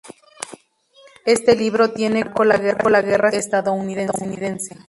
Este 1.27 1.55
libro 1.55 1.91
tiene 1.91 2.23
como 2.31 2.49
marco 2.49 2.89
la 2.89 3.03
Guerra 3.03 3.29
Civil 3.29 3.39
Estadounidense. 3.99 4.75